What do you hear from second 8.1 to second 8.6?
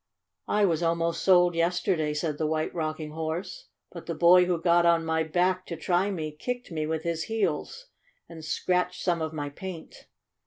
and